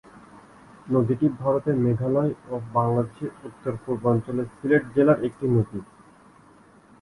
[0.87, 5.79] নদীটি ভারতের মেঘালয় এবং বাংলাদেশের উত্তর-পূর্বাঞ্চলের সিলেট জেলার একটি নদী।